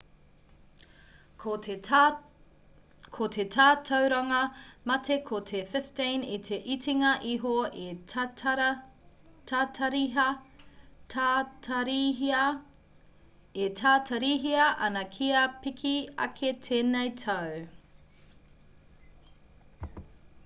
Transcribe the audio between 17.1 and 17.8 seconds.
tau